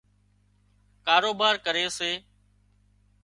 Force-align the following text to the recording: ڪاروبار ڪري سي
ڪاروبار 1.05 1.55
ڪري 1.65 1.85
سي 1.97 2.11